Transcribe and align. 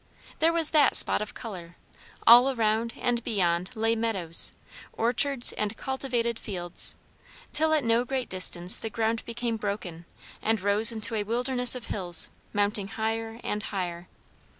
There 0.39 0.51
was 0.51 0.71
that 0.71 0.95
spot 0.95 1.21
of 1.21 1.35
colour; 1.35 1.75
all 2.25 2.49
around 2.51 2.95
and 2.99 3.23
beyond 3.23 3.75
lay 3.75 3.95
meadows, 3.95 4.51
orchards 4.93 5.51
and 5.53 5.77
cultivated 5.77 6.39
fields; 6.39 6.95
till 7.53 7.71
at 7.71 7.83
no 7.83 8.03
great 8.03 8.27
distance 8.27 8.79
the 8.79 8.89
ground 8.89 9.23
became 9.25 9.57
broken, 9.57 10.05
and 10.41 10.59
rose 10.59 10.91
into 10.91 11.13
a 11.13 11.21
wilderness 11.23 11.75
of 11.75 11.85
hills, 11.85 12.29
mounting 12.51 12.87
higher 12.87 13.39
and 13.43 13.61
higher. 13.61 14.07